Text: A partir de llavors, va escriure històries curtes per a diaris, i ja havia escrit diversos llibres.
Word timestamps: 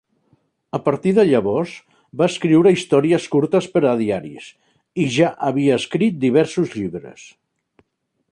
A 0.75 0.77
partir 0.85 1.11
de 1.17 1.25
llavors, 1.31 1.73
va 2.21 2.29
escriure 2.33 2.71
històries 2.77 3.27
curtes 3.35 3.67
per 3.75 3.83
a 3.91 3.93
diaris, 4.01 4.49
i 5.03 5.07
ja 5.17 5.31
havia 5.49 5.79
escrit 5.83 6.17
diversos 6.27 6.75
llibres. 6.79 7.29